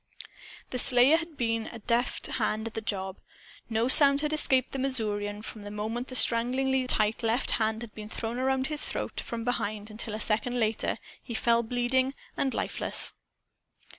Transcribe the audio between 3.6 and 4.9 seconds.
No sound had escaped the